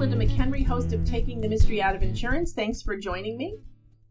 Linda 0.00 0.16
McHenry, 0.16 0.64
host 0.64 0.94
of 0.94 1.04
Taking 1.04 1.42
the 1.42 1.48
Mystery 1.50 1.82
Out 1.82 1.94
of 1.94 2.02
Insurance. 2.02 2.54
Thanks 2.54 2.80
for 2.80 2.96
joining 2.96 3.36
me. 3.36 3.58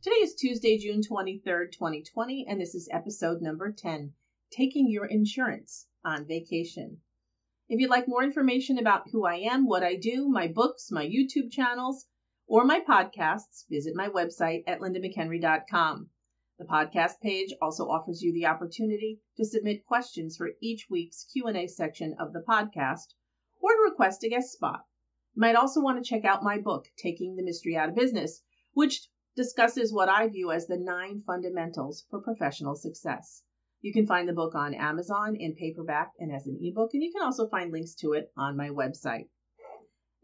Today 0.03 0.17
is 0.17 0.35
Tuesday, 0.35 0.77
June 0.77 1.01
23rd, 1.01 1.71
2020, 1.71 2.45
and 2.47 2.61
this 2.61 2.75
is 2.75 2.87
episode 2.91 3.41
number 3.41 3.71
10 3.71 4.13
Taking 4.51 4.87
Your 4.87 5.07
Insurance 5.07 5.87
on 6.05 6.27
Vacation. 6.27 7.01
If 7.69 7.79
you'd 7.79 7.89
like 7.89 8.07
more 8.07 8.23
information 8.23 8.77
about 8.77 9.09
who 9.09 9.25
I 9.25 9.37
am, 9.37 9.65
what 9.65 9.81
I 9.81 9.95
do, 9.95 10.29
my 10.29 10.47
books, 10.47 10.91
my 10.91 11.07
YouTube 11.07 11.51
channels, 11.51 12.05
or 12.45 12.65
my 12.65 12.81
podcasts, 12.81 13.67
visit 13.67 13.95
my 13.95 14.09
website 14.09 14.65
at 14.67 14.81
lindamchenry.com. 14.81 16.11
The 16.59 16.65
podcast 16.65 17.19
page 17.19 17.51
also 17.63 17.89
offers 17.89 18.21
you 18.21 18.31
the 18.31 18.45
opportunity 18.45 19.21
to 19.37 19.43
submit 19.43 19.87
questions 19.87 20.37
for 20.37 20.51
each 20.61 20.85
week's 20.91 21.25
Q&A 21.33 21.65
section 21.65 22.15
of 22.19 22.31
the 22.31 22.45
podcast 22.47 23.15
or 23.59 23.71
to 23.71 23.89
request 23.89 24.23
a 24.23 24.29
guest 24.29 24.51
spot. 24.51 24.85
Might 25.39 25.55
also 25.55 25.79
want 25.79 26.03
to 26.03 26.03
check 26.03 26.25
out 26.25 26.43
my 26.43 26.57
book, 26.57 26.87
Taking 26.97 27.37
the 27.37 27.43
Mystery 27.43 27.73
Out 27.73 27.87
of 27.87 27.95
Business, 27.95 28.43
which 28.73 29.07
discusses 29.37 29.93
what 29.93 30.09
I 30.09 30.27
view 30.27 30.51
as 30.51 30.67
the 30.67 30.75
nine 30.75 31.23
fundamentals 31.25 32.05
for 32.09 32.19
professional 32.19 32.75
success. 32.75 33.41
You 33.79 33.93
can 33.93 34.05
find 34.05 34.27
the 34.27 34.33
book 34.33 34.53
on 34.53 34.73
Amazon 34.73 35.37
in 35.37 35.55
paperback 35.55 36.11
and 36.19 36.29
as 36.29 36.45
an 36.45 36.59
ebook, 36.61 36.93
and 36.93 37.01
you 37.01 37.13
can 37.13 37.21
also 37.21 37.47
find 37.47 37.71
links 37.71 37.95
to 38.01 38.11
it 38.11 38.33
on 38.35 38.57
my 38.57 38.67
website. 38.67 39.29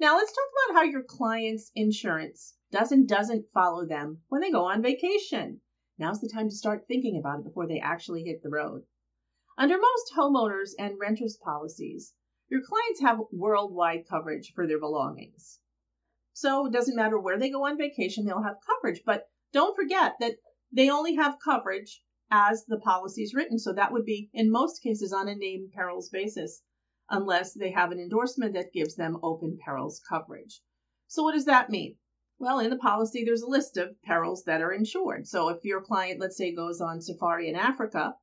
Now, 0.01 0.17
let's 0.17 0.33
talk 0.33 0.49
about 0.65 0.79
how 0.81 0.83
your 0.83 1.01
client's 1.01 1.71
insurance 1.75 2.57
does 2.69 2.91
and 2.91 3.07
doesn't 3.07 3.53
follow 3.53 3.85
them 3.85 4.21
when 4.27 4.41
they 4.41 4.51
go 4.51 4.65
on 4.65 4.81
vacation. 4.81 5.61
Now's 5.97 6.19
the 6.19 6.27
time 6.27 6.49
to 6.49 6.55
start 6.55 6.89
thinking 6.89 7.17
about 7.17 7.39
it 7.39 7.45
before 7.45 7.69
they 7.69 7.79
actually 7.79 8.25
hit 8.25 8.43
the 8.43 8.49
road. 8.49 8.83
Under 9.57 9.77
most 9.77 10.11
homeowners 10.17 10.71
and 10.77 10.99
renters 10.99 11.37
policies, 11.41 12.13
your 12.49 12.61
clients 12.61 13.01
have 13.01 13.19
worldwide 13.31 14.07
coverage 14.09 14.53
for 14.53 14.67
their 14.67 14.79
belongings. 14.79 15.59
So 16.33 16.65
it 16.67 16.73
doesn't 16.73 16.95
matter 16.95 17.19
where 17.19 17.39
they 17.39 17.49
go 17.49 17.65
on 17.65 17.77
vacation, 17.77 18.25
they'll 18.25 18.43
have 18.43 18.57
coverage. 18.65 19.01
But 19.05 19.29
don't 19.53 19.75
forget 19.75 20.13
that 20.19 20.33
they 20.71 20.89
only 20.89 21.15
have 21.15 21.37
coverage 21.43 22.01
as 22.29 22.65
the 22.65 22.79
policy 22.79 23.23
is 23.23 23.33
written. 23.33 23.57
So 23.57 23.73
that 23.73 23.91
would 23.91 24.05
be, 24.05 24.29
in 24.33 24.51
most 24.51 24.81
cases, 24.81 25.13
on 25.13 25.27
a 25.27 25.35
named 25.35 25.71
perils 25.73 26.09
basis, 26.09 26.61
unless 27.09 27.53
they 27.53 27.71
have 27.71 27.91
an 27.91 27.99
endorsement 27.99 28.53
that 28.53 28.73
gives 28.73 28.95
them 28.95 29.17
open 29.23 29.57
perils 29.63 30.01
coverage. 30.09 30.61
So 31.07 31.23
what 31.23 31.33
does 31.33 31.45
that 31.45 31.69
mean? 31.69 31.97
Well, 32.37 32.59
in 32.59 32.69
the 32.69 32.77
policy, 32.77 33.23
there's 33.23 33.43
a 33.43 33.47
list 33.47 33.77
of 33.77 34.01
perils 34.01 34.43
that 34.43 34.61
are 34.61 34.73
insured. 34.73 35.27
So 35.27 35.47
if 35.49 35.63
your 35.63 35.81
client, 35.81 36.19
let's 36.19 36.35
say, 36.35 36.53
goes 36.53 36.81
on 36.81 36.99
safari 36.99 37.47
in 37.47 37.55
Africa, 37.55 38.15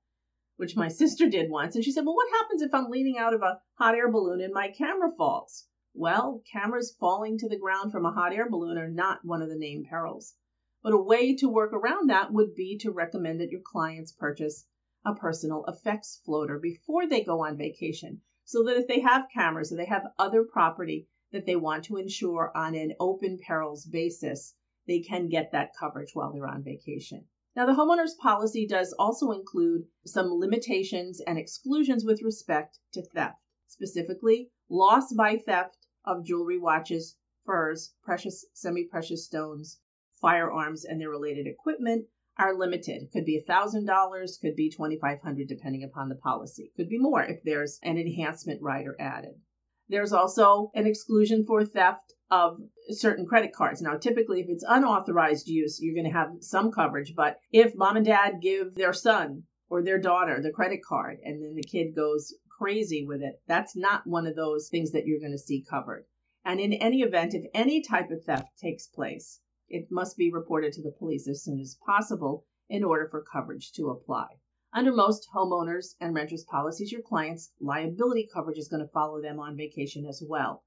which 0.57 0.77
my 0.77 0.89
sister 0.89 1.29
did 1.29 1.51
once, 1.51 1.75
and 1.75 1.85
she 1.85 1.91
said, 1.91 2.05
Well, 2.05 2.15
what 2.15 2.31
happens 2.31 2.63
if 2.63 2.75
I'm 2.75 2.91
leaning 2.91 3.19
out 3.19 3.35
of 3.35 3.43
a 3.43 3.61
hot 3.75 3.95
air 3.95 4.11
balloon 4.11 4.41
and 4.41 4.53
my 4.53 4.69
camera 4.69 5.11
falls? 5.17 5.67
Well, 5.95 6.43
cameras 6.51 6.97
falling 6.99 7.39
to 7.39 7.49
the 7.49 7.59
ground 7.59 7.93
from 7.93 8.07
a 8.07 8.13
hot 8.13 8.33
air 8.33 8.49
balloon 8.49 8.79
are 8.79 8.91
not 8.91 9.25
one 9.25 9.43
of 9.43 9.49
the 9.49 9.59
named 9.59 9.87
perils. 9.89 10.37
But 10.83 10.93
a 10.93 10.99
way 10.99 11.35
to 11.37 11.49
work 11.49 11.73
around 11.73 12.11
that 12.11 12.33
would 12.33 12.55
be 12.55 12.77
to 12.79 12.91
recommend 12.91 13.41
that 13.41 13.51
your 13.51 13.61
clients 13.61 14.13
purchase 14.13 14.67
a 15.05 15.15
personal 15.15 15.65
effects 15.67 16.21
floater 16.25 16.59
before 16.59 17.07
they 17.07 17.23
go 17.23 17.45
on 17.45 17.57
vacation 17.57 18.21
so 18.45 18.63
that 18.65 18.77
if 18.77 18.87
they 18.87 19.01
have 19.01 19.31
cameras 19.33 19.73
or 19.73 19.77
they 19.77 19.87
have 19.87 20.13
other 20.19 20.45
property 20.45 21.09
that 21.31 21.47
they 21.47 21.57
want 21.57 21.85
to 21.85 21.97
insure 21.97 22.51
on 22.57 22.75
an 22.75 22.95
open 23.01 23.39
perils 23.39 23.87
basis, 23.87 24.55
they 24.87 25.01
can 25.01 25.29
get 25.29 25.53
that 25.53 25.75
coverage 25.79 26.15
while 26.15 26.33
they're 26.33 26.47
on 26.47 26.63
vacation. 26.63 27.27
Now, 27.55 27.67
the 27.67 27.75
homeowner's 27.75 28.15
policy 28.15 28.67
does 28.67 28.95
also 28.99 29.31
include 29.31 29.87
some 30.07 30.33
limitations 30.33 31.21
and 31.21 31.39
exclusions 31.39 32.03
with 32.03 32.23
respect 32.23 32.79
to 32.93 33.03
theft, 33.03 33.43
specifically 33.67 34.51
loss 34.71 35.13
by 35.13 35.37
theft 35.37 35.77
of 36.03 36.25
jewelry, 36.25 36.59
watches, 36.59 37.19
furs, 37.45 37.95
precious, 38.03 38.47
semi 38.55 38.85
precious 38.85 39.27
stones, 39.27 39.81
firearms, 40.19 40.87
and 40.87 40.99
their 40.99 41.11
related 41.11 41.47
equipment 41.47 42.09
are 42.39 42.57
limited. 42.57 43.11
Could 43.13 43.27
be 43.27 43.45
$1,000, 43.47 44.41
could 44.41 44.57
be 44.57 44.71
2,500 44.71 45.47
depending 45.47 45.85
upon 45.85 46.09
the 46.09 46.15
policy. 46.15 46.73
Could 46.75 46.89
be 46.89 46.99
more 46.99 47.23
if 47.23 47.43
there's 47.43 47.79
an 47.83 47.99
enhancement 47.99 48.63
rider 48.63 48.97
added. 48.99 49.43
There's 49.89 50.15
also 50.15 50.71
an 50.75 50.87
exclusion 50.87 51.45
for 51.45 51.67
theft 51.67 52.12
of 52.33 52.57
certain 52.89 53.27
credit 53.27 53.53
cards. 53.53 53.83
Now, 53.83 53.99
typically, 53.99 54.41
if 54.41 54.49
it's 54.49 54.65
unauthorized 54.67 55.49
use, 55.49 55.79
you're 55.83 55.95
going 55.95 56.11
to 56.11 56.19
have 56.19 56.31
some 56.41 56.73
coverage. 56.73 57.13
But 57.15 57.39
if 57.53 57.77
mom 57.77 57.99
and 57.99 58.07
dad 58.07 58.41
give 58.41 58.75
their 58.75 58.95
son 58.95 59.43
or 59.69 59.83
their 59.83 59.99
daughter 59.99 60.41
the 60.41 60.51
credit 60.51 60.81
card 60.83 61.19
and 61.23 61.43
then 61.43 61.55
the 61.55 61.63
kid 61.63 61.95
goes 61.95 62.33
crazy 62.59 63.05
with 63.07 63.21
it, 63.21 63.43
that's 63.47 63.77
not 63.77 64.07
one 64.07 64.27
of 64.27 64.35
those 64.35 64.71
things 64.71 64.93
that 64.93 65.05
you're 65.05 65.21
going 65.21 65.33
to 65.33 65.39
see 65.39 65.63
covered. 65.69 66.07
And 66.43 66.59
in 66.59 66.73
any 66.73 67.03
event, 67.03 67.35
if 67.35 67.45
any 67.53 67.83
type 67.83 68.11
of 68.11 68.25
theft 68.25 68.49
takes 68.59 68.87
place, 68.87 69.43
it 69.69 69.89
must 69.91 70.17
be 70.17 70.33
reported 70.33 70.73
to 70.73 70.83
the 70.83 70.97
police 70.99 71.29
as 71.29 71.45
soon 71.45 71.61
as 71.61 71.77
possible 71.85 72.47
in 72.67 72.83
order 72.83 73.09
for 73.11 73.23
coverage 73.31 73.73
to 73.73 73.91
apply. 73.91 74.29
Under 74.73 74.95
most 74.95 75.29
homeowners 75.37 75.97
and 76.01 76.15
renters 76.15 76.47
policies, 76.51 76.93
your 76.93 77.03
client's 77.03 77.53
liability 77.61 78.27
coverage 78.33 78.57
is 78.57 78.69
going 78.69 78.83
to 78.83 78.93
follow 78.93 79.21
them 79.21 79.39
on 79.39 79.55
vacation 79.55 80.07
as 80.07 80.25
well 80.27 80.65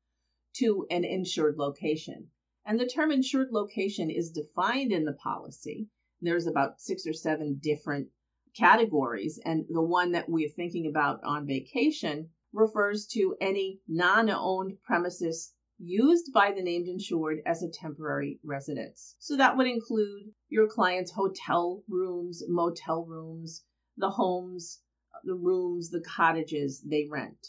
to 0.57 0.88
an 0.89 1.03
insured 1.03 1.57
location. 1.57 2.31
And 2.66 2.79
the 2.79 2.88
term 2.88 3.11
insured 3.11 3.51
location 3.51 4.09
is 4.09 4.31
defined 4.31 4.91
in 4.91 5.05
the 5.05 5.13
policy. 5.13 5.89
There's 6.21 6.47
about 6.47 6.81
six 6.81 7.05
or 7.05 7.13
seven 7.13 7.59
different 7.61 8.09
categories, 8.55 9.39
and 9.43 9.66
the 9.69 9.81
one 9.81 10.13
that 10.13 10.29
we're 10.29 10.49
thinking 10.49 10.88
about 10.88 11.23
on 11.23 11.45
vacation 11.45 12.29
refers 12.53 13.05
to 13.07 13.35
any 13.41 13.81
non 13.88 14.29
owned 14.29 14.81
premises 14.81 15.53
used 15.77 16.31
by 16.31 16.53
the 16.53 16.61
named 16.61 16.87
insured 16.87 17.41
as 17.45 17.61
a 17.61 17.69
temporary 17.69 18.39
residence. 18.43 19.16
So 19.19 19.35
that 19.35 19.57
would 19.57 19.67
include 19.67 20.33
your 20.47 20.67
client's 20.67 21.11
hotel 21.11 21.83
rooms, 21.89 22.43
motel 22.47 23.05
rooms, 23.05 23.66
the 23.97 24.09
homes, 24.09 24.81
the 25.25 25.35
rooms, 25.35 25.89
the 25.89 26.01
cottages 26.01 26.81
they 26.81 27.07
rent. 27.09 27.47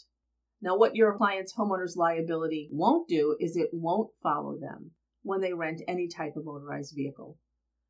Now, 0.59 0.77
what 0.77 0.95
your 0.95 1.15
client's 1.15 1.53
homeowner's 1.53 1.95
liability 1.95 2.69
won't 2.71 3.07
do 3.07 3.37
is 3.39 3.55
it 3.55 3.69
won't 3.73 4.11
follow 4.23 4.57
them 4.57 4.91
when 5.21 5.41
they 5.41 5.53
rent 5.53 5.81
any 5.87 6.07
type 6.07 6.35
of 6.35 6.45
motorized 6.45 6.95
vehicle. 6.95 7.37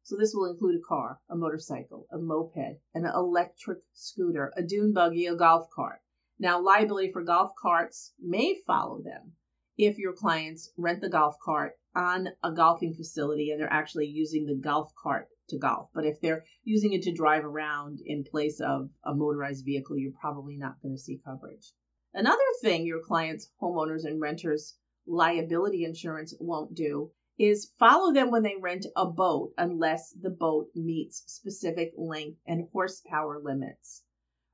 So 0.04 0.18
this 0.18 0.34
will 0.34 0.52
include 0.52 0.76
a 0.76 0.88
car, 0.88 1.20
a 1.30 1.36
motorcycle, 1.36 2.08
a 2.12 2.18
moped, 2.18 2.82
an 2.94 3.06
electric 3.06 3.80
scooter, 3.94 4.52
a 4.58 4.64
dune 4.64 4.94
buggy, 4.94 5.26
a 5.28 5.36
golf 5.36 5.70
cart. 5.70 6.02
Now, 6.40 6.62
liability 6.62 7.12
for 7.12 7.24
golf 7.24 7.52
carts 7.62 8.14
may 8.20 8.62
follow 8.66 9.02
them, 9.02 9.34
if 9.78 9.98
your 9.98 10.14
clients 10.14 10.72
rent 10.76 11.02
the 11.02 11.10
golf 11.10 11.38
cart 11.40 11.74
on 11.96 12.30
a 12.44 12.52
golfing 12.52 12.94
facility 12.94 13.52
and 13.52 13.60
they're 13.60 13.72
actually 13.72 14.08
using 14.08 14.46
the 14.46 14.56
golf 14.56 14.94
cart 15.02 15.28
to 15.50 15.58
golf. 15.58 15.90
But 15.94 16.06
if 16.06 16.20
they're 16.20 16.46
using 16.64 16.94
it 16.94 17.04
to 17.04 17.14
drive 17.14 17.46
around 17.46 18.00
in 18.06 18.24
place 18.24 18.60
of 18.60 18.90
a 19.04 19.14
motorized 19.14 19.66
vehicle, 19.66 19.98
you're 19.98 20.12
probably 20.20 20.58
not 20.58 20.82
going 20.82 20.96
to 20.96 21.02
see 21.02 21.22
coverage. 21.24 21.72
Another 22.14 22.38
thing 22.62 22.86
your 22.86 23.02
clients, 23.02 23.52
homeowners, 23.62 24.06
and 24.06 24.22
renters 24.22 24.78
liability 25.06 25.84
insurance 25.84 26.34
won't 26.40 26.74
do 26.74 27.12
is 27.38 27.72
follow 27.78 28.14
them 28.14 28.32
when 28.32 28.44
they 28.44 28.56
rent 28.56 28.86
a 28.96 29.06
boat 29.06 29.54
unless 29.58 30.12
the 30.12 30.30
boat 30.30 30.70
meets 30.76 31.24
specific 31.28 31.94
length 31.98 32.40
and 32.46 32.70
horsepower 32.72 33.40
limits. 33.40 34.04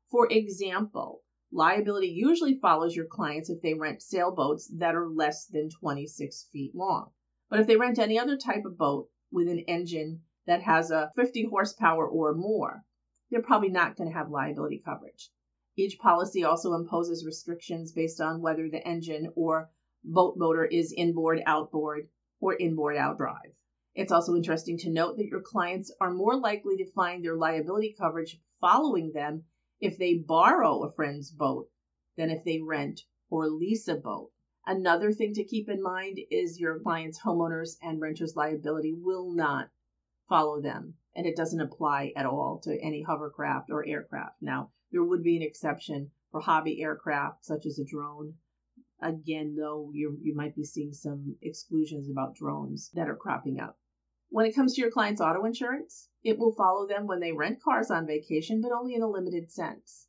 For 0.10 0.28
example, 0.32 1.24
Liability 1.56 2.08
usually 2.08 2.56
follows 2.56 2.96
your 2.96 3.06
clients 3.06 3.48
if 3.48 3.62
they 3.62 3.76
rent 3.76 4.02
sailboats 4.02 4.66
that 4.70 4.96
are 4.96 5.08
less 5.08 5.46
than 5.46 5.70
26 5.70 6.46
feet 6.52 6.74
long. 6.74 7.12
But 7.48 7.60
if 7.60 7.68
they 7.68 7.78
rent 7.78 8.00
any 8.00 8.18
other 8.18 8.38
type 8.38 8.66
of 8.66 8.76
boat 8.76 9.12
with 9.32 9.48
an 9.48 9.60
engine 9.60 10.24
that 10.48 10.64
has 10.64 10.90
a 10.90 11.12
50 11.16 11.46
horsepower 11.46 12.08
or 12.08 12.34
more, 12.34 12.84
they're 13.30 13.44
probably 13.44 13.70
not 13.70 13.96
going 13.96 14.10
to 14.10 14.18
have 14.18 14.32
liability 14.32 14.80
coverage. 14.84 15.30
Each 15.76 15.98
policy 15.98 16.44
also 16.44 16.74
imposes 16.74 17.26
restrictions 17.26 17.92
based 17.92 18.22
on 18.22 18.42
whether 18.42 18.70
the 18.70 18.88
engine 18.88 19.32
or 19.36 19.72
boat 20.04 20.38
motor 20.38 20.66
is 20.66 20.94
inboard, 20.96 21.42
outboard, 21.46 22.10
or 22.40 22.56
inboard 22.56 22.96
outdrive. 22.96 23.56
It's 23.96 24.12
also 24.12 24.36
interesting 24.36 24.78
to 24.80 24.90
note 24.90 25.18
that 25.18 25.28
your 25.28 25.42
clients 25.42 25.92
are 26.00 26.14
more 26.14 26.36
likely 26.36 26.78
to 26.78 26.92
find 26.92 27.24
their 27.24 27.36
liability 27.36 27.96
coverage 27.98 28.40
following 28.60 29.12
them 29.14 29.46
if 29.80 29.98
they 29.98 30.16
borrow 30.16 30.84
a 30.84 30.92
friend's 30.92 31.32
boat 31.32 31.70
than 32.18 32.30
if 32.30 32.44
they 32.44 32.60
rent 32.60 33.02
or 33.30 33.50
lease 33.50 33.88
a 33.88 33.96
boat. 33.96 34.32
Another 34.66 35.12
thing 35.12 35.34
to 35.34 35.44
keep 35.44 35.70
in 35.70 35.82
mind 35.82 36.20
is 36.30 36.60
your 36.60 36.80
client's 36.80 37.22
homeowners 37.22 37.78
and 37.82 38.00
renters 38.00 38.36
liability 38.36 38.94
will 38.94 39.32
not 39.32 39.70
follow 40.30 40.62
them, 40.62 40.96
and 41.16 41.26
it 41.26 41.36
doesn't 41.36 41.62
apply 41.62 42.12
at 42.16 42.26
all 42.26 42.60
to 42.64 42.82
any 42.82 43.04
hovercraft 43.04 43.70
or 43.70 43.86
aircraft. 43.86 44.42
Now, 44.42 44.72
there 44.92 45.04
would 45.04 45.24
be 45.24 45.36
an 45.36 45.44
exception 45.44 46.12
for 46.32 46.42
hobby 46.42 46.82
aircraft 46.82 47.46
such 47.46 47.66
as 47.66 47.78
a 47.78 47.86
drone. 47.86 48.36
Again, 49.02 49.56
though, 49.56 49.92
you 49.94 50.18
you 50.22 50.34
might 50.34 50.56
be 50.56 50.64
seeing 50.64 50.94
some 50.94 51.36
exclusions 51.42 52.10
about 52.10 52.36
drones 52.36 52.90
that 52.94 53.10
are 53.10 53.16
cropping 53.16 53.60
up. 53.60 53.78
When 54.30 54.46
it 54.48 54.56
comes 54.56 54.74
to 54.74 54.82
your 54.82 54.90
client's 54.90 55.22
auto 55.22 55.46
insurance, 55.46 56.10
it 56.24 56.40
will 56.40 56.54
follow 56.54 56.88
them 56.88 57.06
when 57.06 57.20
they 57.20 57.32
rent 57.32 57.62
cars 57.62 57.92
on 57.92 58.08
vacation, 58.08 58.62
but 58.62 58.72
only 58.72 58.96
in 58.96 59.04
a 59.04 59.10
limited 59.10 59.52
sense. 59.52 60.08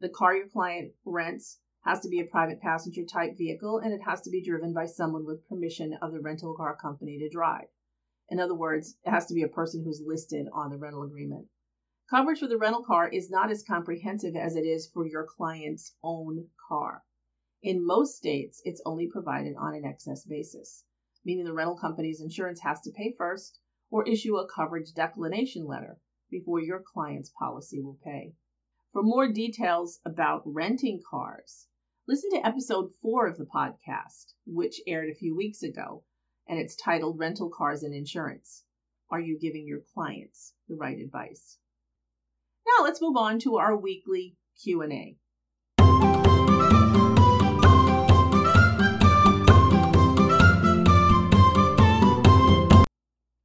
The 0.00 0.10
car 0.10 0.36
your 0.36 0.48
client 0.48 0.92
rents 1.04 1.60
has 1.84 2.00
to 2.00 2.08
be 2.08 2.20
a 2.20 2.26
private 2.26 2.60
passenger 2.60 3.04
type 3.04 3.38
vehicle, 3.38 3.78
and 3.78 3.94
it 3.94 4.02
has 4.02 4.20
to 4.22 4.30
be 4.30 4.42
driven 4.42 4.74
by 4.74 4.86
someone 4.86 5.24
with 5.24 5.48
permission 5.48 5.94
of 6.02 6.12
the 6.12 6.20
rental 6.20 6.54
car 6.54 6.76
company 6.76 7.18
to 7.18 7.28
drive. 7.30 7.68
In 8.30 8.40
other 8.40 8.54
words, 8.54 8.96
it 9.04 9.10
has 9.10 9.26
to 9.26 9.34
be 9.34 9.42
a 9.42 9.48
person 9.48 9.84
who's 9.84 10.00
listed 10.00 10.48
on 10.52 10.70
the 10.70 10.78
rental 10.78 11.02
agreement. 11.02 11.48
Coverage 12.08 12.40
for 12.40 12.46
the 12.46 12.56
rental 12.56 12.82
car 12.82 13.08
is 13.08 13.30
not 13.30 13.50
as 13.50 13.62
comprehensive 13.62 14.34
as 14.34 14.56
it 14.56 14.64
is 14.64 14.88
for 14.88 15.06
your 15.06 15.26
client's 15.26 15.94
own 16.02 16.50
car. 16.68 17.04
In 17.62 17.84
most 17.84 18.16
states, 18.16 18.62
it's 18.64 18.82
only 18.86 19.08
provided 19.08 19.56
on 19.56 19.74
an 19.74 19.84
excess 19.84 20.24
basis, 20.24 20.84
meaning 21.24 21.44
the 21.44 21.52
rental 21.52 21.76
company's 21.76 22.20
insurance 22.20 22.60
has 22.60 22.80
to 22.82 22.92
pay 22.92 23.12
first 23.16 23.60
or 23.90 24.08
issue 24.08 24.36
a 24.36 24.48
coverage 24.48 24.92
declination 24.94 25.66
letter 25.66 26.00
before 26.30 26.60
your 26.60 26.80
client's 26.80 27.30
policy 27.38 27.80
will 27.80 27.98
pay. 28.02 28.34
For 28.92 29.02
more 29.02 29.30
details 29.30 30.00
about 30.04 30.42
renting 30.44 31.02
cars, 31.10 31.68
Listen 32.06 32.32
to 32.32 32.46
episode 32.46 32.92
four 33.00 33.26
of 33.26 33.38
the 33.38 33.46
podcast, 33.46 34.34
which 34.44 34.82
aired 34.86 35.08
a 35.08 35.14
few 35.14 35.34
weeks 35.34 35.62
ago, 35.62 36.04
and 36.46 36.58
it's 36.58 36.76
titled 36.76 37.18
Rental 37.18 37.48
Cars 37.48 37.82
and 37.82 37.94
Insurance. 37.94 38.64
Are 39.10 39.20
you 39.20 39.38
giving 39.38 39.66
your 39.66 39.80
clients 39.94 40.54
the 40.68 40.74
right 40.74 40.98
advice? 40.98 41.58
Now 42.66 42.84
let's 42.84 43.00
move 43.00 43.16
on 43.16 43.38
to 43.40 43.56
our 43.56 43.76
weekly 43.76 44.36
Q&A. 44.62 45.16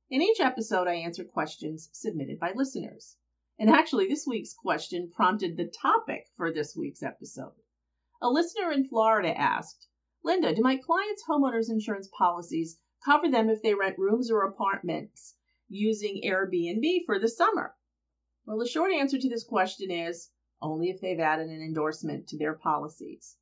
In 0.10 0.22
each 0.22 0.40
episode, 0.40 0.88
I 0.88 0.96
answer 0.96 1.24
questions 1.24 1.90
submitted 1.94 2.40
by 2.40 2.52
listeners. 2.54 3.16
And 3.58 3.70
actually, 3.70 4.08
this 4.08 4.26
week's 4.28 4.54
question 4.54 5.12
prompted 5.14 5.56
the 5.56 5.68
topic 5.68 6.28
for 6.36 6.52
this 6.52 6.76
week's 6.76 7.04
episode. 7.04 7.54
A 8.22 8.30
listener 8.30 8.72
in 8.72 8.88
Florida 8.88 9.38
asked, 9.38 9.88
Linda, 10.24 10.54
do 10.54 10.62
my 10.62 10.76
clients' 10.76 11.24
homeowners 11.30 11.70
insurance 11.70 12.10
policies 12.18 12.78
cover 13.04 13.30
them 13.30 13.50
if 13.50 13.62
they 13.62 13.74
rent 13.74 13.98
rooms 13.98 14.30
or 14.30 14.44
apartments 14.44 15.36
using 15.68 16.22
Airbnb 16.26 17.06
for 17.06 17.20
the 17.20 17.30
summer? 17.30 17.76
Well, 18.46 18.58
the 18.58 18.68
short 18.68 18.92
answer 18.92 19.18
to 19.18 19.30
this 19.30 19.44
question 19.44 19.92
is 19.92 20.32
only 20.62 20.90
if 20.90 21.00
they've 21.00 21.20
added 21.20 21.48
an 21.48 21.62
endorsement 21.62 22.28
to 22.28 22.38
their 22.38 22.56
policies. 22.56 23.38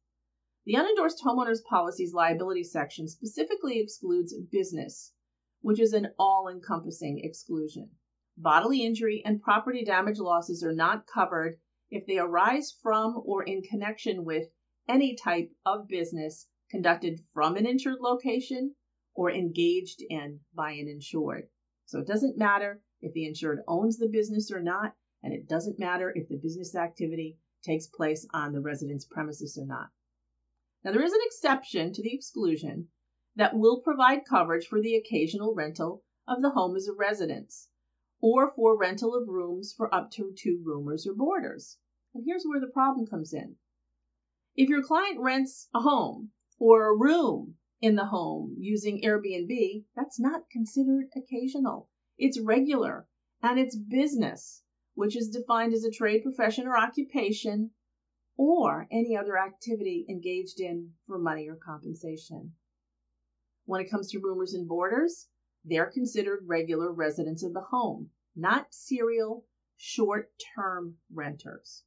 The 0.66 0.76
unendorsed 0.76 1.22
homeowners 1.24 1.64
policies 1.64 2.14
liability 2.14 2.66
section 2.66 3.08
specifically 3.08 3.80
excludes 3.80 4.36
business, 4.52 5.14
which 5.62 5.80
is 5.80 5.94
an 5.94 6.14
all 6.20 6.50
encompassing 6.50 7.20
exclusion. 7.24 7.92
Bodily 8.36 8.84
injury 8.84 9.24
and 9.26 9.42
property 9.42 9.84
damage 9.84 10.20
losses 10.20 10.64
are 10.64 10.74
not 10.74 11.08
covered 11.08 11.58
if 11.90 12.06
they 12.06 12.20
arise 12.20 12.72
from 12.84 13.24
or 13.26 13.44
in 13.44 13.62
connection 13.62 14.26
with 14.26 14.50
any 14.88 15.16
type 15.16 15.52
of 15.66 15.88
business 15.88 16.48
conducted 16.70 17.22
from 17.34 17.56
an 17.56 17.66
insured 17.66 18.02
location 18.02 18.76
or 19.18 19.32
engaged 19.32 20.04
in 20.10 20.40
by 20.54 20.72
an 20.74 20.88
insured. 20.88 21.50
So 21.86 22.00
it 22.00 22.08
doesn't 22.08 22.38
matter 22.38 22.84
if 23.02 23.14
the 23.14 23.26
insured 23.26 23.64
owns 23.68 23.98
the 23.98 24.08
business 24.08 24.52
or 24.52 24.62
not, 24.62 24.96
and 25.24 25.34
it 25.34 25.50
doesn't 25.50 25.80
matter 25.80 26.14
if 26.16 26.30
the 26.30 26.38
business 26.38 26.76
activity 26.76 27.40
takes 27.64 27.88
place 27.88 28.28
on 28.32 28.54
the 28.54 28.62
resident's 28.62 29.06
premises 29.06 29.58
or 29.58 29.66
not. 29.66 29.90
Now, 30.84 30.92
there 30.92 31.04
is 31.04 31.14
an 31.14 31.20
exception 31.26 31.92
to 31.94 32.04
the 32.04 32.14
exclusion 32.14 32.90
that 33.36 33.58
will 33.58 33.82
provide 33.82 34.24
coverage 34.24 34.68
for 34.68 34.80
the 34.80 34.96
occasional 34.96 35.56
rental 35.56 36.04
of 36.28 36.44
the 36.44 36.52
home 36.52 36.76
as 36.76 36.88
a 36.88 36.94
residence 36.94 37.70
or 38.22 38.52
for 38.52 38.78
rental 38.78 39.16
of 39.16 39.28
rooms 39.28 39.74
for 39.76 39.94
up 39.94 40.12
to 40.12 40.34
two 40.38 40.62
roomers 40.64 41.08
or 41.08 41.16
boarders. 41.16 41.78
And 42.14 42.24
here's 42.24 42.46
where 42.46 42.60
the 42.60 42.68
problem 42.68 43.08
comes 43.08 43.34
in. 43.34 43.56
If 44.56 44.70
your 44.70 44.84
client 44.84 45.20
rents 45.20 45.70
a 45.74 45.80
home 45.80 46.32
or 46.60 46.88
a 46.88 46.96
room 46.96 47.57
in 47.82 47.96
the 47.96 48.06
home 48.06 48.56
using 48.58 49.02
Airbnb, 49.02 49.86
that's 49.96 50.20
not 50.20 50.50
considered 50.50 51.10
occasional. 51.16 51.90
It's 52.18 52.40
regular 52.40 53.08
and 53.42 53.60
it's 53.60 53.76
business, 53.76 54.64
which 54.96 55.16
is 55.16 55.30
defined 55.30 55.74
as 55.74 55.84
a 55.84 55.92
trade, 55.92 56.24
profession, 56.24 56.68
or 56.68 56.78
occupation 56.78 57.72
or 58.36 58.88
any 58.92 59.16
other 59.16 59.38
activity 59.38 60.06
engaged 60.10 60.60
in 60.60 60.94
for 61.06 61.18
money 61.18 61.48
or 61.48 61.56
compensation. 61.56 62.54
When 63.66 63.82
it 63.82 63.90
comes 63.90 64.12
to 64.12 64.20
roomers 64.20 64.54
and 64.54 64.68
boarders, 64.68 65.28
they're 65.66 65.92
considered 65.92 66.48
regular 66.48 66.92
residents 66.92 67.44
of 67.44 67.54
the 67.54 67.62
home, 67.62 68.12
not 68.36 68.74
serial 68.74 69.46
short 69.76 70.32
term 70.56 70.98
renters. 71.14 71.84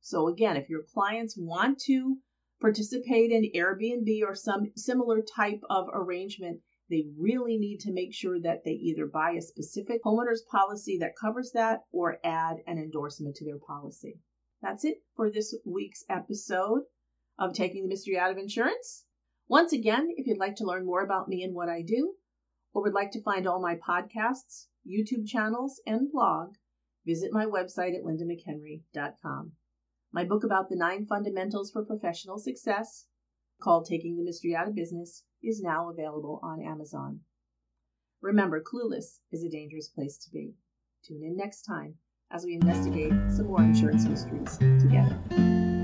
So 0.00 0.28
again, 0.28 0.56
if 0.56 0.68
your 0.68 0.82
clients 0.82 1.36
want 1.36 1.80
to 1.86 2.18
participate 2.62 3.30
in 3.30 3.50
Airbnb 3.54 4.22
or 4.26 4.34
some 4.34 4.72
similar 4.76 5.20
type 5.20 5.60
of 5.68 5.88
arrangement, 5.92 6.60
they 6.88 7.04
really 7.18 7.58
need 7.58 7.80
to 7.80 7.92
make 7.92 8.14
sure 8.14 8.40
that 8.40 8.64
they 8.64 8.70
either 8.70 9.06
buy 9.06 9.32
a 9.32 9.42
specific 9.42 10.02
homeowner's 10.04 10.44
policy 10.50 10.96
that 10.98 11.16
covers 11.20 11.50
that 11.52 11.80
or 11.90 12.18
add 12.24 12.58
an 12.66 12.78
endorsement 12.78 13.36
to 13.36 13.44
their 13.44 13.58
policy. 13.58 14.20
That's 14.62 14.84
it 14.84 15.02
for 15.16 15.30
this 15.30 15.54
week's 15.66 16.04
episode 16.08 16.82
of 17.38 17.52
Taking 17.52 17.82
the 17.82 17.88
Mystery 17.88 18.16
Out 18.16 18.30
of 18.30 18.38
Insurance. 18.38 19.04
Once 19.48 19.72
again, 19.72 20.08
if 20.16 20.26
you'd 20.26 20.38
like 20.38 20.56
to 20.56 20.64
learn 20.64 20.86
more 20.86 21.02
about 21.02 21.28
me 21.28 21.42
and 21.42 21.54
what 21.54 21.68
I 21.68 21.82
do, 21.82 22.14
or 22.72 22.82
would 22.82 22.94
like 22.94 23.10
to 23.10 23.22
find 23.22 23.46
all 23.46 23.60
my 23.60 23.74
podcasts, 23.74 24.66
YouTube 24.86 25.26
channels, 25.26 25.80
and 25.86 26.10
blog, 26.10 26.54
visit 27.04 27.32
my 27.32 27.44
website 27.44 27.96
at 27.96 28.04
lindamchenry.com. 28.04 29.52
My 30.14 30.24
book 30.24 30.44
about 30.44 30.68
the 30.68 30.76
nine 30.76 31.06
fundamentals 31.06 31.70
for 31.70 31.82
professional 31.84 32.38
success, 32.38 33.06
called 33.62 33.86
Taking 33.86 34.16
the 34.16 34.22
Mystery 34.22 34.54
Out 34.54 34.68
of 34.68 34.74
Business, 34.74 35.24
is 35.42 35.62
now 35.62 35.88
available 35.88 36.38
on 36.42 36.60
Amazon. 36.60 37.20
Remember, 38.20 38.62
clueless 38.62 39.20
is 39.32 39.42
a 39.42 39.48
dangerous 39.48 39.88
place 39.88 40.18
to 40.18 40.30
be. 40.30 40.54
Tune 41.02 41.22
in 41.24 41.34
next 41.34 41.62
time 41.62 41.94
as 42.30 42.44
we 42.44 42.54
investigate 42.54 43.12
some 43.30 43.46
more 43.46 43.62
insurance 43.62 44.04
mysteries 44.04 44.58
together. 44.58 45.81